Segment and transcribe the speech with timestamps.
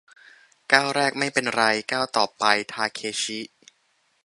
[0.71, 3.39] ก้าวแรกไม่เป็นไร ก้าวต่อไปทาเคชิ